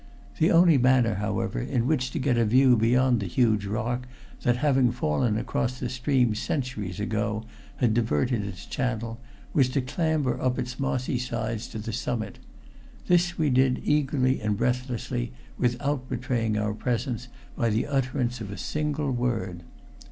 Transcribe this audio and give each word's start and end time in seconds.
The 0.39 0.49
only 0.49 0.79
manner, 0.79 1.13
however, 1.13 1.59
in 1.59 1.85
which 1.85 2.09
to 2.09 2.17
get 2.17 2.35
a 2.35 2.43
view 2.43 2.75
beyond 2.75 3.19
the 3.19 3.27
huge 3.27 3.67
rock 3.67 4.07
that, 4.41 4.57
having 4.57 4.91
fallen 4.91 5.37
across 5.37 5.79
the 5.79 5.89
stream 5.89 6.33
centuries 6.33 6.99
ago, 6.99 7.45
had 7.75 7.93
diverted 7.93 8.43
its 8.43 8.65
channel, 8.65 9.19
was 9.53 9.69
to 9.69 9.81
clamber 9.83 10.41
up 10.41 10.57
its 10.57 10.79
mossy 10.79 11.19
sides 11.19 11.67
to 11.67 11.77
the 11.77 11.93
summit. 11.93 12.39
This 13.05 13.37
we 13.37 13.51
did 13.51 13.79
eagerly 13.85 14.41
and 14.41 14.57
breathlessly, 14.57 15.33
without 15.59 16.09
betraying 16.09 16.57
our 16.57 16.73
presence 16.73 17.27
by 17.55 17.69
the 17.69 17.85
utterance 17.85 18.41
of 18.41 18.49
a 18.49 18.57
single 18.57 19.11
word. 19.11 19.61